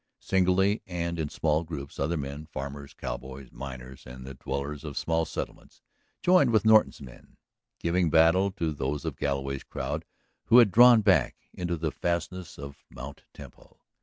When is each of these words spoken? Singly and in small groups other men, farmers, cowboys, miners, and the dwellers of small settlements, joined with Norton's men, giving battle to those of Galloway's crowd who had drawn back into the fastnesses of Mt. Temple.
Singly 0.19 0.81
and 0.87 1.19
in 1.19 1.29
small 1.29 1.63
groups 1.63 1.99
other 1.99 2.17
men, 2.17 2.47
farmers, 2.47 2.95
cowboys, 2.95 3.51
miners, 3.51 4.07
and 4.07 4.25
the 4.25 4.33
dwellers 4.33 4.83
of 4.83 4.97
small 4.97 5.25
settlements, 5.25 5.83
joined 6.23 6.49
with 6.49 6.65
Norton's 6.65 7.01
men, 7.01 7.37
giving 7.77 8.09
battle 8.09 8.49
to 8.53 8.71
those 8.73 9.05
of 9.05 9.15
Galloway's 9.15 9.63
crowd 9.63 10.03
who 10.45 10.57
had 10.57 10.71
drawn 10.71 11.01
back 11.01 11.35
into 11.53 11.77
the 11.77 11.91
fastnesses 11.91 12.57
of 12.57 12.83
Mt. 12.89 13.25
Temple. 13.31 13.79